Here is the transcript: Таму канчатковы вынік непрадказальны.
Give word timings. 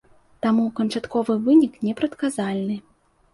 Таму 0.45 0.63
канчатковы 0.79 1.35
вынік 1.49 1.77
непрадказальны. 1.89 2.81